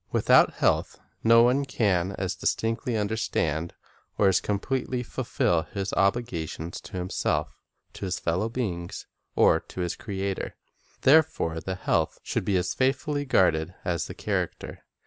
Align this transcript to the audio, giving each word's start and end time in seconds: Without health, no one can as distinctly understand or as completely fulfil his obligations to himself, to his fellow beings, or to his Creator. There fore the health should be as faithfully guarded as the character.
Without 0.11 0.55
health, 0.55 0.99
no 1.23 1.43
one 1.43 1.63
can 1.63 2.13
as 2.13 2.33
distinctly 2.33 2.97
understand 2.97 3.75
or 4.17 4.27
as 4.29 4.41
completely 4.41 5.03
fulfil 5.03 5.61
his 5.75 5.93
obligations 5.93 6.81
to 6.81 6.93
himself, 6.93 7.61
to 7.93 8.05
his 8.05 8.17
fellow 8.17 8.49
beings, 8.49 9.05
or 9.35 9.59
to 9.59 9.81
his 9.81 9.95
Creator. 9.95 10.55
There 11.01 11.21
fore 11.21 11.59
the 11.59 11.75
health 11.75 12.19
should 12.23 12.45
be 12.45 12.57
as 12.57 12.73
faithfully 12.73 13.25
guarded 13.25 13.75
as 13.85 14.07
the 14.07 14.15
character. 14.15 14.83